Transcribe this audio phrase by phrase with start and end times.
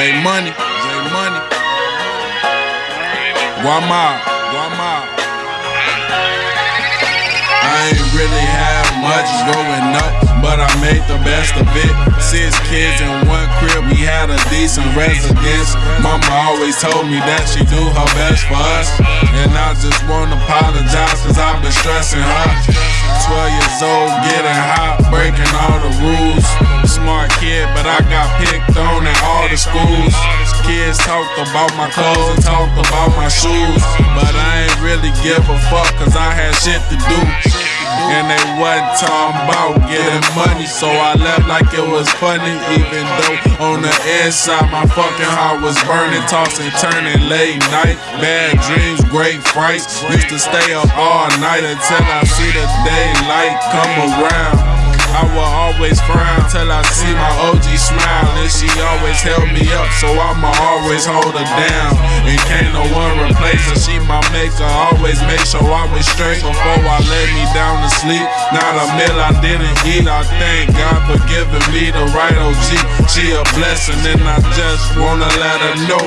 [0.00, 1.40] J Money, J Money.
[3.60, 4.16] Guama,
[4.48, 5.04] Guama.
[7.60, 11.92] I ain't really have much growing up, but I made the best of it.
[12.16, 15.76] Six kids in one crib, we had a decent residence.
[16.00, 18.88] Mama always told me that she do her best for us.
[19.44, 22.48] And I just wanna apologize, cause I've been stressing her.
[23.28, 26.19] 12 years old, getting hot, breaking all the rules.
[29.50, 30.14] The schools.
[30.62, 33.82] Kids talked about my clothes and talked about my shoes.
[34.14, 37.20] But I ain't really give a fuck, cause I had shit to do.
[38.14, 42.54] And they wasn't talking about getting money, so I left like it was funny.
[42.78, 47.98] Even though on the inside my fucking heart was burning, tossing, turning late night.
[48.22, 50.02] Bad dreams, great frights.
[50.10, 54.59] Used to stay up all night until I see the daylight come around.
[55.20, 58.32] I will always frown till I see my OG smile.
[58.40, 61.92] And she always held me up, so I'ma always hold her down.
[62.24, 63.76] And can't no one replace her.
[63.76, 67.90] She my maker, always make sure I was straight before I lay me down to
[68.00, 68.24] sleep.
[68.56, 70.08] Not a meal I didn't eat.
[70.08, 72.68] I thank God for giving me the right OG.
[73.12, 76.04] She a blessing, and I just wanna let her know.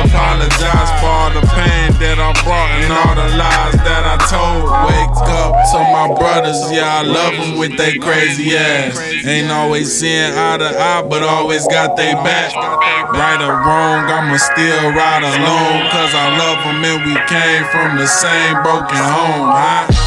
[0.00, 1.65] Apologize for all the pain
[6.36, 9.26] my brothers, yeah, I love them with they crazy crazy ass.
[9.26, 12.54] Ain't always seeing eye to eye, but always got they back.
[13.12, 15.90] Right or wrong, I'ma still ride alone.
[15.90, 20.05] Cause I love them and we came from the same broken home, huh?